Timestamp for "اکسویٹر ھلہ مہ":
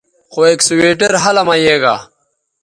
0.53-1.55